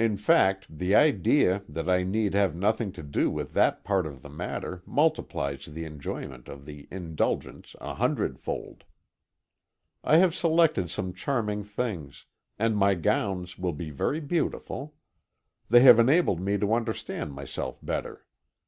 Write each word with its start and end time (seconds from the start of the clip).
In 0.00 0.16
fact, 0.16 0.66
the 0.80 0.96
idea 0.96 1.62
that 1.68 1.88
I 1.88 2.02
need 2.02 2.34
have 2.34 2.56
nothing 2.56 2.90
to 2.90 3.04
do 3.04 3.30
with 3.30 3.52
that 3.52 3.84
part 3.84 4.04
of 4.04 4.20
the 4.20 4.28
matter 4.28 4.82
multiplies 4.84 5.66
the 5.66 5.84
enjoyment 5.84 6.48
of 6.48 6.66
the 6.66 6.88
indulgence 6.90 7.76
a 7.80 7.94
hundredfold. 7.94 8.82
I 10.02 10.16
have 10.16 10.34
selected 10.34 10.90
some 10.90 11.12
charming 11.12 11.62
things, 11.62 12.24
and 12.58 12.76
my 12.76 12.96
gowns 12.96 13.58
will 13.60 13.72
be 13.72 13.90
very 13.90 14.18
beautiful. 14.18 14.96
They 15.68 15.82
have 15.82 16.00
enabled 16.00 16.40
me 16.40 16.58
to 16.58 16.72
understand 16.74 17.32
myself 17.32 17.78
better. 17.80 18.26